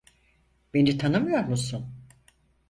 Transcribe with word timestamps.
Beni 0.73 0.97
tanımıyor 0.97 1.39
musun? 1.43 1.95